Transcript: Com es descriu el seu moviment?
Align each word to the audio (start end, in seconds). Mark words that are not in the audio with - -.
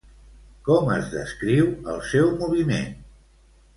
Com 0.69 0.87
es 0.95 1.11
descriu 1.15 1.69
el 1.93 2.03
seu 2.15 2.33
moviment? 2.43 2.91